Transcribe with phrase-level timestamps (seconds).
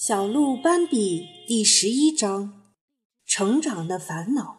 [0.00, 2.70] 小鹿斑比第十一章：
[3.26, 4.58] 成长的烦恼。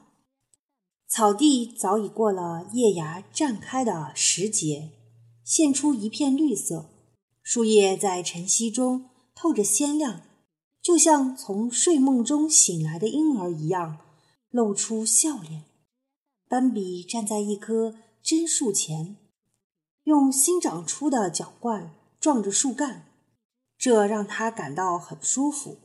[1.08, 4.90] 草地早已过了叶芽绽开的时节，
[5.46, 6.90] 现出一片绿色。
[7.42, 10.24] 树叶在晨曦中透着鲜亮，
[10.82, 14.00] 就像从睡梦中醒来的婴儿一样，
[14.50, 15.64] 露出笑脸。
[16.50, 19.16] 斑比站在一棵真树前，
[20.04, 23.06] 用新长出的脚冠撞着树干。
[23.80, 25.78] 这让他感到很舒服。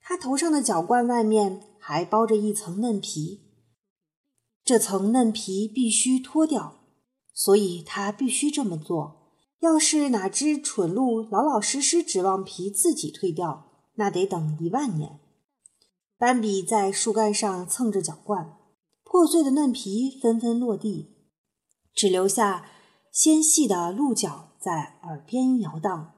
[0.00, 3.42] 他头上的角冠外面还包着一层嫩皮，
[4.64, 6.80] 这层嫩皮必须脱掉，
[7.32, 9.32] 所以他必须这么做。
[9.60, 15.20] 要是哪只蠢鹿老老实实指望皮自己退掉，那得等一万年。
[16.16, 18.56] 斑比在树干上蹭着角冠，
[19.04, 21.14] 破碎的嫩皮纷纷落地，
[21.94, 22.66] 只留下
[23.12, 26.14] 纤细的鹿角在耳边摇荡。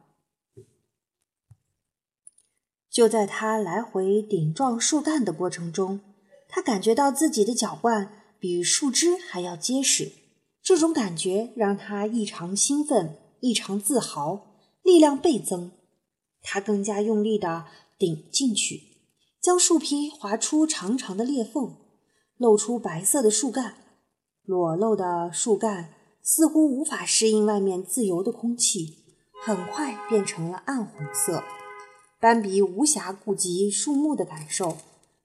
[2.90, 6.00] 就在他来回顶撞树干的过程中，
[6.48, 10.12] 他感觉到自己的脚腕比树枝还要结实。
[10.62, 15.72] 这种感觉让他异常兴奋，异常自豪，力量倍增。
[16.42, 17.66] 他更加用力地
[17.98, 18.82] 顶进去，
[19.40, 21.76] 将树皮划出长长的裂缝，
[22.36, 23.76] 露出白色的树干。
[24.44, 29.04] 裸露的树干似乎无法适应外面自由的空气，
[29.44, 31.42] 很快变成了暗红色。
[32.20, 34.76] 斑比无暇顾及树木的感受，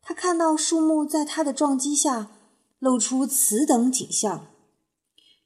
[0.01, 2.31] 他看到树木在他的撞击下
[2.79, 4.47] 露出此等景象，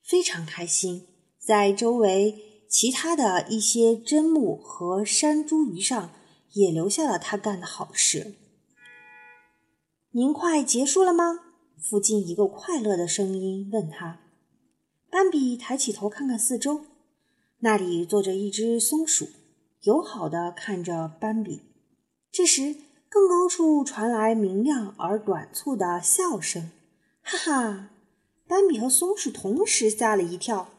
[0.03, 1.08] 非常开心。
[1.39, 6.11] 在周围其他的一些针木和山茱萸上
[6.53, 8.36] 也留下了他干的好事。
[10.11, 11.39] 您快结束了吗？
[11.81, 14.20] 附近一个快乐的声音问他。
[15.09, 16.81] 斑比抬起头看看四周，
[17.61, 19.27] 那里坐着一只松鼠。
[19.84, 21.62] 友好的看着斑比，
[22.32, 22.76] 这时
[23.08, 26.72] 更高处传来明亮而短促的笑声，
[27.22, 27.90] 哈哈！
[28.45, 30.70] 斑比和松鼠同时吓了一跳，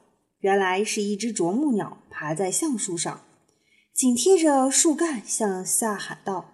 [0.41, 3.22] 原来是一只啄木鸟爬在橡树上，
[3.94, 6.53] 紧贴着树干向下喊道：“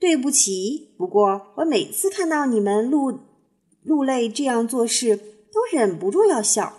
[0.00, 3.20] 对不起，不过我每次看到你们鹿
[3.82, 6.78] 鹿类这样做事，都忍不住要笑。”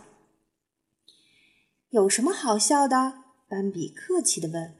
[1.89, 3.13] 有什么好笑的？
[3.47, 4.75] 斑比客气地问。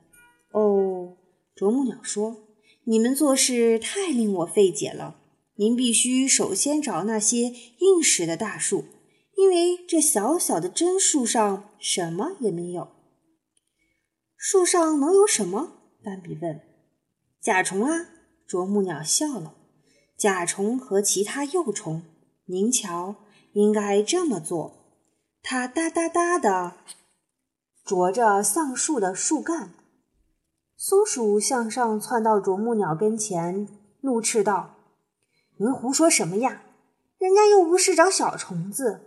[0.51, 1.17] 哦，
[1.55, 2.37] 啄木鸟说
[2.85, 5.15] ：“你们做事太令我费解了。
[5.55, 8.85] 您必须首先找那些硬实的大树，
[9.35, 12.87] 因为这小小的针树上什么也没有。”
[14.37, 15.73] 树上能有什么？
[16.03, 16.61] 斑比问。
[17.41, 18.07] “甲虫啊！”
[18.47, 19.55] 啄木鸟笑了。
[20.17, 22.01] “甲虫和其他幼虫。
[22.45, 23.15] 您瞧，
[23.53, 24.77] 应该这么做。”
[25.43, 26.73] 它哒哒哒地
[27.85, 29.73] 啄着橡树的树干。
[30.81, 33.67] 松鼠向上窜到啄木鸟跟前，
[33.99, 34.77] 怒斥道
[35.59, 36.63] ：“您胡说什么呀？
[37.17, 39.01] 人家又不是找小虫子。”“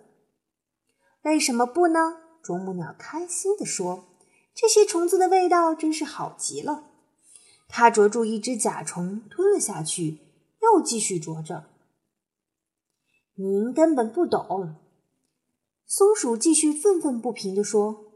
[1.25, 4.05] 为什么不呢？”啄木鸟开心地说
[4.55, 6.91] ：“这些虫子的味道真是好极了。”
[7.69, 10.19] 它啄住一只甲虫，吞了下去，
[10.61, 11.65] 又继续啄着。
[13.37, 14.77] “您根本不懂。”
[15.89, 18.13] 松鼠继续愤愤不平地说：“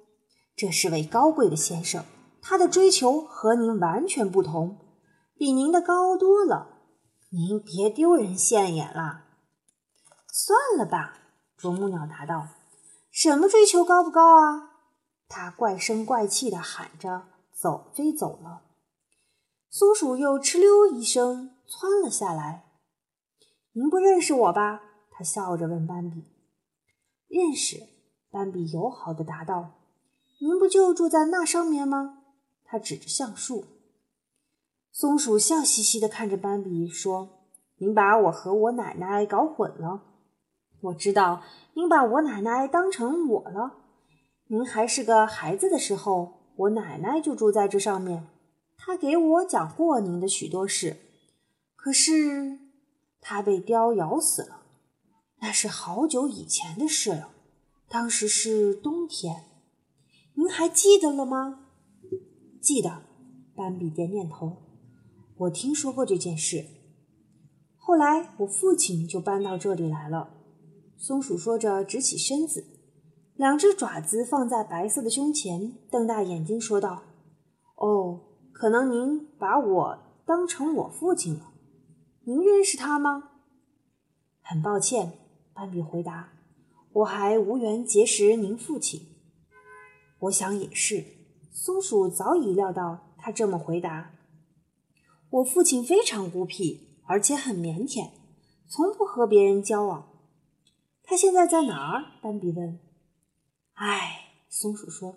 [0.55, 2.05] 这是位高贵的先生。”
[2.49, 4.79] 他的追求和您完全不同，
[5.35, 6.79] 比您的高多了。
[7.31, 9.25] 您别丢人现眼了。
[10.29, 11.19] 算了吧，
[11.57, 12.47] 啄木鸟答道。
[13.11, 14.71] 什么追求高不高啊？
[15.27, 18.63] 他怪声怪气地喊着，走飞走了。
[19.69, 22.67] 松鼠又哧溜一声窜了下来。
[23.73, 24.83] 您不认识我吧？
[25.11, 26.23] 他笑着问斑比。
[27.27, 27.79] 认识，
[28.31, 29.81] 斑比友好地答道。
[30.41, 32.23] 您不就住在那上面吗？
[32.67, 33.65] 他指着橡树，
[34.93, 37.47] 松鼠笑嘻嘻地看着斑比说
[37.79, 40.03] ：“您把我和我奶奶搞混了。
[40.81, 41.43] 我知道
[41.75, 43.79] 您把我奶奶当成我了。
[44.49, 48.29] 您还是个孩子的时候，我奶奶就住在这上面。
[48.77, 50.97] 她给我讲过您的许多事。
[51.75, 52.59] 可是
[53.21, 54.63] 她被雕咬死了，
[55.41, 57.31] 那是好久以前的事了。
[57.89, 59.45] 当时是冬天，
[60.35, 61.65] 您还记得了吗？”
[62.67, 63.05] 记得，
[63.55, 64.57] 斑比点点头。
[65.37, 66.65] 我听说过这件事。
[67.77, 70.31] 后来我父亲就搬到这里来了。
[70.97, 72.67] 松鼠说着，直起身子，
[73.37, 77.05] 两只爪子放在白色的胸前，瞪大眼睛说道
[77.79, 78.23] ：“哦，
[78.53, 81.53] 可能您把我当成我父亲了。
[82.25, 83.31] 您认识他吗？”
[84.43, 85.13] 很抱歉，
[85.55, 86.33] 斑比回答
[86.95, 89.03] ：“我还无缘结识您父亲。”
[90.19, 91.16] 我想也是。
[91.59, 94.11] 松鼠早已料到他这么回答。
[95.31, 98.11] 我父亲非常孤僻，而且很腼腆，
[98.69, 100.07] 从不和别人交往。
[101.03, 102.21] 他现在在哪儿？
[102.21, 102.79] 斑比问。
[103.73, 105.17] 唉，松鼠说，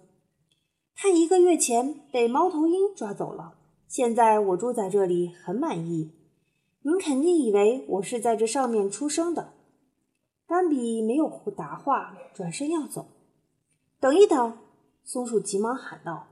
[0.95, 3.55] 他一个月前被猫头鹰抓走了。
[3.89, 6.13] 现在我住在这里，很满意。
[6.83, 9.55] 您肯定以为我是在这上面出生的。
[10.47, 11.27] 斑比没有
[11.57, 13.07] 答话，转身要走。
[13.99, 14.57] 等一等！
[15.03, 16.27] 松鼠急忙喊道：“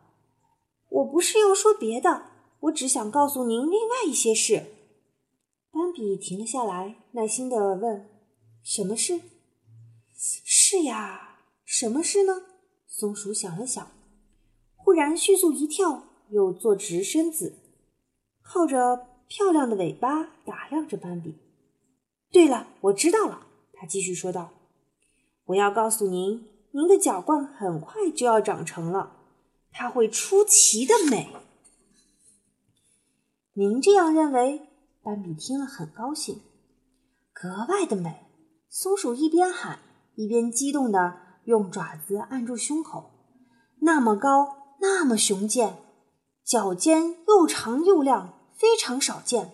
[0.89, 2.23] 我不是要说别的，
[2.61, 4.65] 我只想告诉您另外一些事。”
[5.71, 8.09] 斑比停了下来，耐心地问
[8.63, 9.19] ：“什么事
[10.15, 12.43] ？”“是呀，什么事呢？”
[12.87, 13.91] 松鼠想了想，
[14.75, 17.59] 忽然迅速一跳，又坐直身子，
[18.41, 21.35] 靠着漂亮的尾巴打量着斑比。
[22.31, 24.51] “对了，我知道了。”他继续说道
[25.45, 29.16] ：“我要告诉您。”您的脚冠很快就要长成了，
[29.79, 31.31] 它会出奇的美。
[33.53, 34.67] 您这样认为？
[35.03, 36.41] 斑比听了很高兴，
[37.31, 38.25] 格外的美。
[38.69, 39.79] 松鼠一边喊
[40.15, 43.11] 一边激动地用爪子按住胸口，
[43.81, 45.77] 那么高，那么雄健，
[46.43, 49.53] 脚尖又长又亮，非常少见。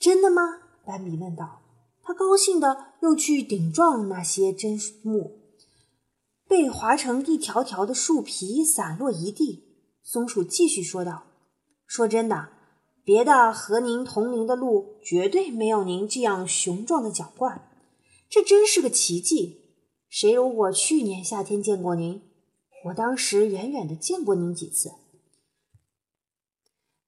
[0.00, 0.42] 真的吗？
[0.84, 1.60] 斑比问道。
[2.02, 5.43] 他高兴的又去顶撞那些针木。
[6.54, 9.64] 被划成一条条的树皮散落一地。
[10.04, 11.24] 松鼠继续说道
[11.84, 12.50] ：“说真的，
[13.02, 17.68] 别的和您同龄的鹿绝对没有您这样雄壮的脚冠，
[18.30, 19.62] 这真是个奇迹。
[20.08, 22.22] 谁如我去年夏天见过您，
[22.84, 24.92] 我当时远远的见过您几次，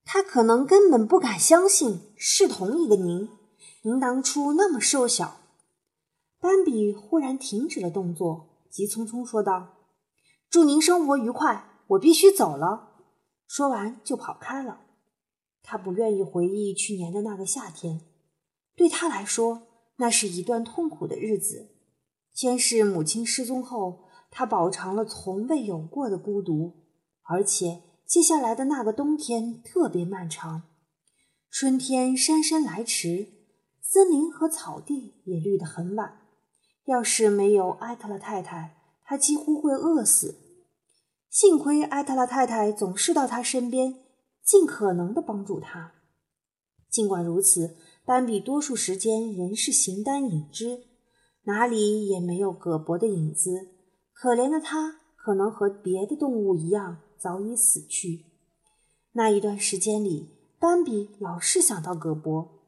[0.05, 3.29] 他可能根本不敢相信是同一个您。
[3.83, 5.41] 您当初那么瘦小。”
[6.43, 8.56] 斑比忽然停止了动作。
[8.71, 9.77] 急匆匆说道
[10.51, 12.95] ：“祝您生活愉快，我必须走了。”
[13.47, 14.81] 说完就跑开了。
[15.63, 18.03] 他不愿意回忆去年的那个夏天，
[18.77, 19.67] 对他来说，
[19.97, 21.73] 那是一段痛苦的日子。
[22.33, 26.85] 先是母亲失踪后，他饱尝了从未有过的孤独，
[27.23, 30.63] 而且接下来的那个冬天特别漫长。
[31.51, 33.29] 春天姗姗来迟，
[33.81, 36.26] 森林和草地也绿得很晚。
[36.87, 40.37] 要是没有艾特拉太太，他几乎会饿死。
[41.29, 43.97] 幸亏艾特拉太太总是到他身边，
[44.45, 45.95] 尽可能的帮助他。
[46.89, 50.85] 尽管如此，斑比多数时间仍是形单影只，
[51.43, 53.69] 哪里也没有葛伯的影子。
[54.13, 58.27] 可怜的他，可能和别的动物一样早已死去。
[59.13, 60.31] 那一段时间里，
[60.61, 62.63] 斑比老是想到葛伯，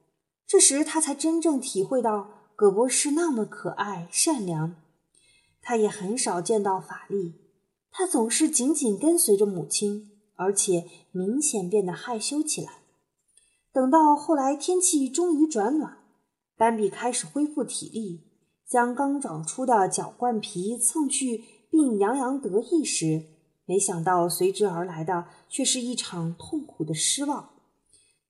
[0.44, 2.37] 这时他才真正体会到。
[2.58, 4.74] 葛博士那么可爱善良，
[5.62, 7.36] 他也很少见到法力。
[7.92, 12.82] 他总是紧紧跟随着母亲，而且明显变得害羞起来。
[13.72, 15.98] 等到后来天气终于转暖，
[16.56, 18.24] 斑比开始恢复体力，
[18.66, 23.26] 将刚长出的脚冠皮蹭去，并洋洋得意时，
[23.66, 27.50] 没想到随之而来的却是一场痛苦的失望。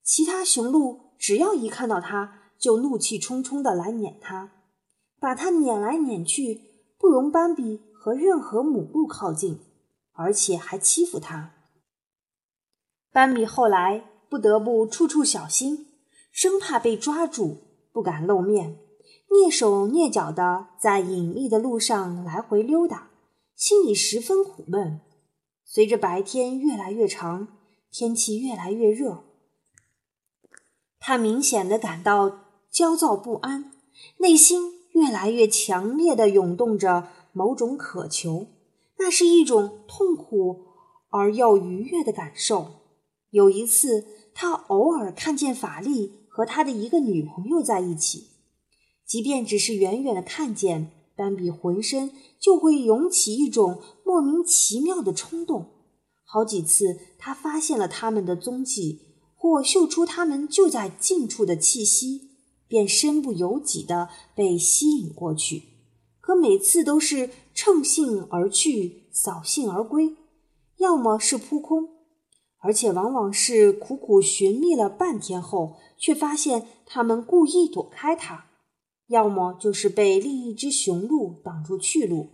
[0.02, 4.52] 其他雄鹿只要一看到他，就怒气冲冲地来撵他，
[5.20, 6.62] 把他撵来撵去，
[6.98, 9.60] 不容斑比和任何母鹿靠近，
[10.12, 11.54] 而且还欺负他。
[13.12, 15.86] 斑比后来不得不处处小心，
[16.32, 17.58] 生怕被抓住，
[17.92, 18.78] 不敢露面，
[19.28, 23.10] 蹑手蹑脚地在隐秘的路上来回溜达，
[23.54, 25.00] 心里十分苦闷。
[25.64, 27.46] 随着白天越来越长，
[27.92, 29.24] 天气越来越热，
[30.98, 32.47] 他明显的感到。
[32.70, 33.72] 焦躁不安，
[34.18, 38.46] 内心越来越强烈的涌动着某种渴求，
[38.98, 40.64] 那是一种痛苦
[41.10, 42.66] 而又愉悦的感受。
[43.30, 48.28] 有一次，他偶尔看见法力和他的一个女朋友在一起，
[49.06, 55.70] 即便只是远远的看见，斑比浑身就会涌起一种莫名其妙的冲动。
[56.24, 59.00] 好几次，他发现了他们的踪迹，
[59.34, 62.27] 或嗅出他们就在近处的气息。
[62.68, 65.62] 便身不由己地被吸引过去，
[66.20, 70.14] 可每次都是乘兴而去，扫兴而归，
[70.76, 71.88] 要么是扑空，
[72.60, 78.44] 而且往往是苦苦寻觅了半天后，却发现他们故意躲开他；
[79.08, 82.28] 要么就是被另一只雄鹿挡住去路，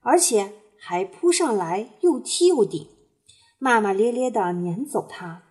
[0.00, 2.88] 而且还扑上来又踢又顶，
[3.58, 5.44] 骂骂咧咧地撵走他。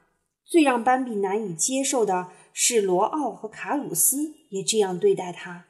[0.48, 2.28] 最让斑比难以接受的。
[2.58, 5.66] 是罗奥和卡鲁斯也这样对待他，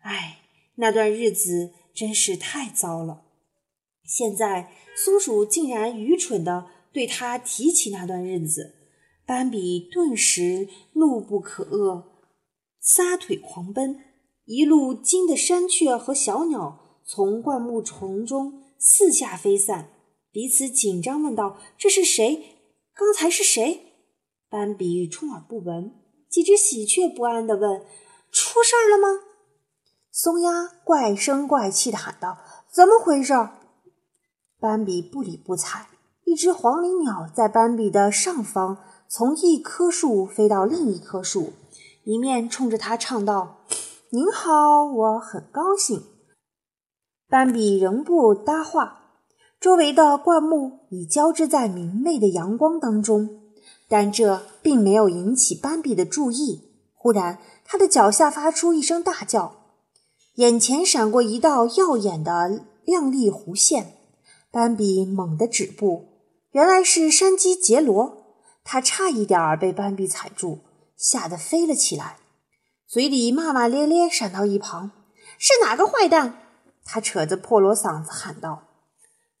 [0.00, 0.42] 唉，
[0.74, 3.22] 那段日子真是太糟了。
[4.04, 8.74] 现在松鼠竟然愚蠢地对他提起那段日子，
[9.24, 12.04] 斑比顿时怒不可遏，
[12.78, 13.98] 撒腿狂奔，
[14.44, 19.92] 一路惊得山雀和小鸟从灌木丛中四下飞散，
[20.30, 22.58] 彼此紧张问道：“这是谁？
[22.92, 23.80] 刚才是谁？”
[24.50, 25.97] 斑比充耳不闻。
[26.28, 27.82] 几只喜鹊不安地问
[28.30, 29.24] ：“出事儿了吗？”
[30.12, 32.38] 松鸦怪声怪气地喊道
[32.72, 33.32] ：“怎么回事？”
[34.60, 35.86] 斑比不理不睬。
[36.24, 38.78] 一只黄鹂鸟在斑比的上方。
[39.10, 41.54] 从一棵树飞到另一棵树，
[42.04, 43.64] 一面冲着他唱道
[44.12, 46.02] ：“您好，我很高兴。”
[47.26, 49.14] 斑比仍不搭话。
[49.58, 53.47] 周围的灌木已交织在明媚的阳光当中，
[53.88, 56.64] 但这并没有引起斑比的注意。
[56.94, 59.56] 忽然，他的脚下发出一声大叫，
[60.34, 63.94] 眼前闪过一道耀眼的亮丽弧线。
[64.50, 66.08] 斑比猛地止步，
[66.52, 68.24] 原来是山鸡杰罗。
[68.64, 70.60] 他差一点儿被斑比踩住，
[70.96, 72.18] 吓得飞了起来，
[72.86, 74.90] 嘴里骂骂咧咧，闪到一旁。
[75.38, 76.38] 是哪个坏蛋？
[76.84, 78.64] 他扯着破锣嗓子喊道。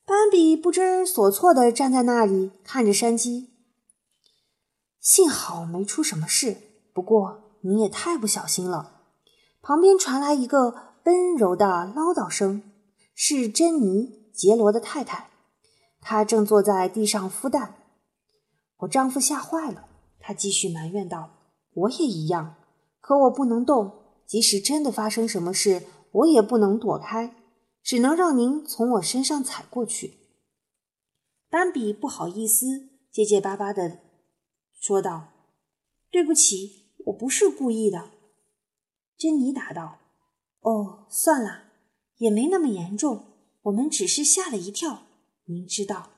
[0.06, 3.48] 斑比不知所措地站在那里，看着山鸡。
[5.00, 6.56] 幸好没出什么事，
[6.92, 9.02] 不过你也太不小心了。
[9.60, 12.62] 旁边传来一个温柔的唠叨声，
[13.14, 15.30] 是珍妮·杰罗的太太，
[16.00, 17.74] 她正坐在地上孵蛋。
[18.78, 19.88] 我丈夫吓坏了，
[20.20, 21.30] 他继续埋怨道
[21.74, 22.54] ：“我也一样，
[23.00, 23.92] 可我不能动。
[24.26, 27.34] 即使真的发生什么事，我也不能躲开，
[27.82, 30.18] 只能让您从我身上踩过去。”
[31.50, 32.66] 斑比不好意思，
[33.10, 33.98] 结结巴巴的
[34.78, 35.32] 说道
[36.10, 38.10] ：“对不起，我不是故意的。”
[39.18, 39.98] 珍妮答道
[40.62, 41.64] ：“哦，算了，
[42.18, 43.24] 也没那么严重，
[43.62, 45.02] 我们只是吓了一跳，
[45.46, 46.10] 您知道。”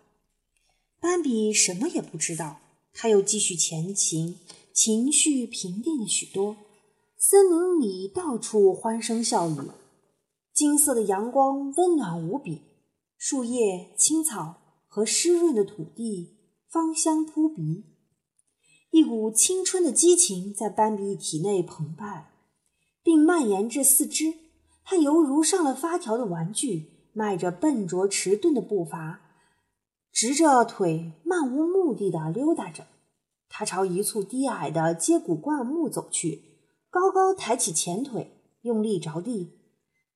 [1.00, 2.60] 斑比什么也不知道，
[2.92, 4.38] 他又继续前行，
[4.74, 6.56] 情绪平定了许多。
[7.16, 9.56] 森林里到处欢声笑语，
[10.52, 12.60] 金色的阳光温暖无比，
[13.16, 16.36] 树叶、青草和湿润的土地
[16.68, 17.84] 芳香扑鼻。
[18.90, 22.32] 一股青春的激情在斑比体内澎湃，
[23.02, 24.34] 并蔓延至四肢。
[24.84, 29.20] 他犹如上了发条的玩具，迈着笨拙迟钝的步伐。
[30.12, 32.88] 直着腿，漫无目的地溜达着。
[33.48, 36.42] 他朝一簇低矮的接骨灌木走去，
[36.90, 39.60] 高高抬起前腿，用力着地，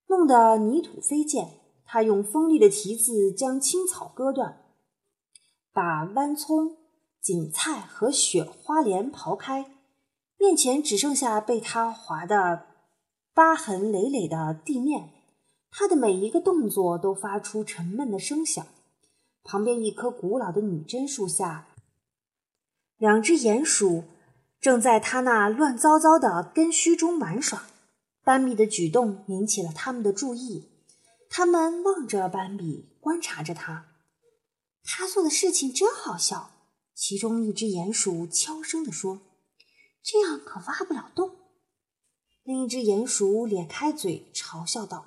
[0.09, 1.61] 弄得泥土飞溅。
[1.85, 4.65] 他用锋利的蹄子将青草割断，
[5.73, 6.77] 把弯葱、
[7.25, 9.65] 锦菜和雪花莲刨开，
[10.37, 12.67] 面前只剩下被他划得
[13.33, 15.09] 疤痕累累的地面。
[15.71, 18.67] 他的每一个动作都发出沉闷的声响。
[19.43, 21.69] 旁边一棵古老的女贞树下，
[22.99, 24.05] 两只鼹鼠
[24.61, 27.65] 正在它那乱糟糟的根须中玩耍。
[28.23, 30.71] 斑比的举动引起了他们的注意，
[31.31, 33.87] 他们望着斑比，观察着他。
[34.83, 36.51] 他做的事情真好笑。
[36.95, 39.21] 其中一只鼹鼠悄声地说
[40.03, 41.33] ：“这样可挖不了洞。”
[42.45, 45.07] 另一只鼹鼠咧开嘴嘲笑道：“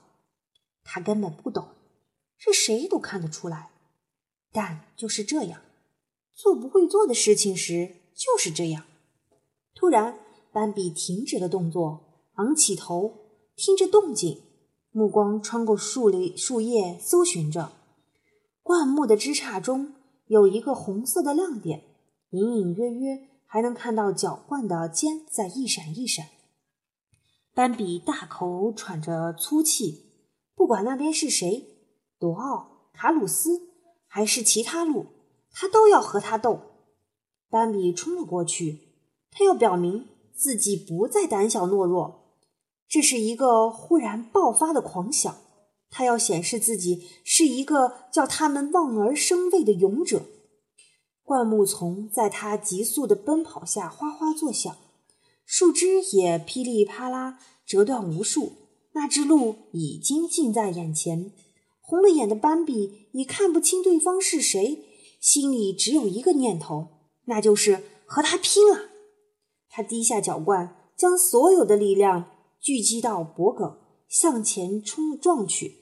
[0.84, 1.70] 他根本不懂，
[2.38, 3.72] 是谁都看得出来。”
[4.52, 5.62] 但就是这样，
[6.34, 8.86] 做不会做的事情时就是这样。
[9.76, 10.20] 突然，
[10.52, 13.14] 斑比停止了动作，昂起头，
[13.56, 14.42] 听着动静，
[14.92, 17.72] 目光穿过树林、树叶，搜寻着。
[18.64, 19.94] 灌木的枝杈中
[20.28, 21.84] 有一个红色的亮点，
[22.30, 26.28] 隐隐约约还能看到角冠的尖在一闪一闪。
[27.54, 30.12] 斑比大口喘着粗气，
[30.56, 31.66] 不管那边是谁，
[32.20, 33.68] 多奥、卡鲁斯。
[34.10, 35.06] 还是其他鹿，
[35.52, 36.62] 他都要和他斗。
[37.50, 38.80] 斑比冲了过去，
[39.30, 42.34] 他要表明自己不再胆小懦弱。
[42.88, 45.36] 这是一个忽然爆发的狂想，
[45.90, 50.26] 他要显示自己是一个叫他们望而生畏的勇者。
[51.24, 54.76] 灌木丛在他急速的奔跑下哗哗作响，
[55.46, 58.54] 树枝也噼里啪啦折断无数。
[58.94, 61.32] 那只鹿已经近在眼前。
[61.80, 64.84] 红了眼的斑比已看不清对方是谁，
[65.22, 66.88] 心里只有一个念头，
[67.26, 68.90] 那就是和他拼了。
[69.70, 73.78] 他低下脚冠，将所有的力量聚集到脖颈，
[74.08, 75.76] 向前冲撞去。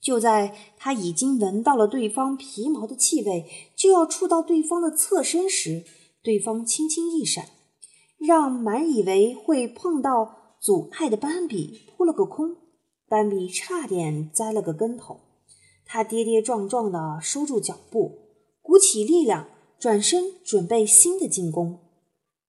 [0.00, 5.84] 就在他已经闻到了对方皮毛的气味，就要触到对方的侧身时，
[6.22, 7.48] 对方轻轻一闪，
[8.16, 12.56] 让满以为会碰到阻碍的斑比扑了个空。
[13.08, 15.20] 斑比差点栽了个跟头，
[15.84, 18.18] 他跌跌撞撞地收住脚步，
[18.60, 19.48] 鼓起力量
[19.80, 21.80] 转身准备新的进攻。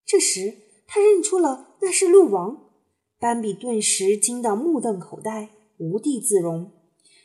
[0.05, 2.68] 这时，他认出了那是鹿王，
[3.19, 6.71] 斑比顿时惊得目瞪口呆，无地自容。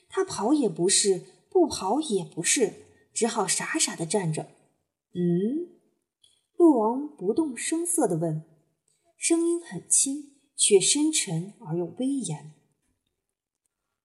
[0.08, 2.72] 他跑也不是，不跑也不是，
[3.12, 4.48] 只好傻傻的站着。
[5.14, 5.68] 嗯，
[6.56, 8.42] 鹿王不动声色地问，
[9.16, 12.54] 声音很轻，却深沉而又威严。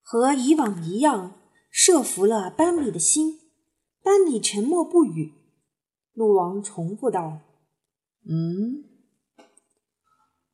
[0.02, 1.40] 和以往一样，
[1.72, 3.40] 设服了斑比的心。
[4.04, 5.34] 斑比沉默不语。
[6.14, 7.42] 鹿王重复道
[8.30, 8.86] ：“嗯，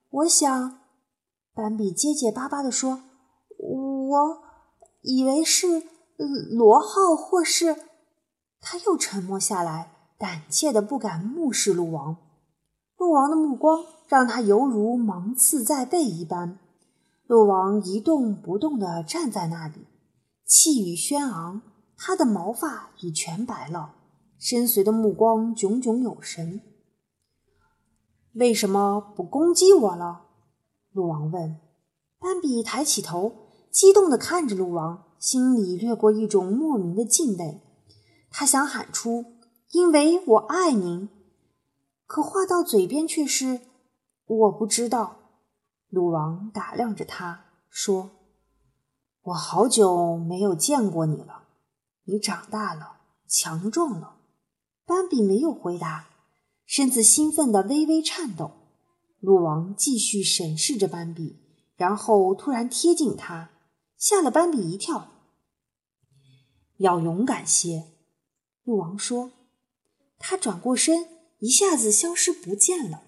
[0.09, 0.79] 我想。”
[1.55, 3.01] 斑比结结巴巴地说
[3.57, 4.37] ：“我
[5.01, 5.83] 以为是
[6.51, 7.77] 罗号，或是……”
[8.59, 12.17] 他又沉默下来，胆怯的不敢目视鹿王。
[12.97, 16.59] 鹿王的目光让他犹如芒刺在背一般。
[17.25, 19.87] 鹿王一动不动地站在那里，
[20.45, 21.61] 气宇轩昂，
[21.97, 23.95] 他的毛发已全白了，
[24.37, 26.61] 深邃的目光炯炯有神。
[28.33, 30.24] 为什么不攻击我了？
[30.95, 31.59] 鹿王问。
[32.19, 37.61] 斑比抬起头，激动地看着鹿王，心里掠过一种莫名的敬畏。
[38.31, 39.25] 他想喊出
[39.71, 41.09] “因为我爱您”，
[42.07, 43.59] 可话到嘴边却是
[44.25, 45.17] “我不知道”。
[45.91, 48.11] 鹿王打量着他，说
[49.23, 51.43] ：“我好久没有见过你了，
[52.05, 54.13] 你长大了，强壮了。”
[54.87, 56.07] 斑比没有回答，
[56.65, 58.51] 身子兴奋的微微颤抖。
[59.25, 61.39] 鹿王继续审视着斑比，
[61.75, 63.49] 然后突然贴近他，
[63.97, 65.13] 吓了斑比一跳。
[66.77, 67.87] “要勇敢些。”
[68.63, 69.31] 鹿王说。
[70.19, 71.07] 他转过身，
[71.39, 73.03] 一下子消失不见了。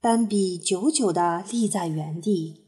[0.00, 2.59] 斑比久久地立在原地。